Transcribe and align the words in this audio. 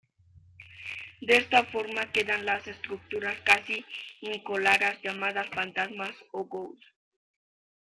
De 1.21 1.37
esta 1.37 1.63
forma 1.65 2.11
quedan 2.11 2.43
las 2.43 2.65
estructuras 2.67 3.39
casi 3.41 3.85
incoloras 4.21 4.99
llamadas 5.03 5.47
"fantasmas" 5.51 6.09
o 6.31 6.45
"ghosts". 6.45 6.83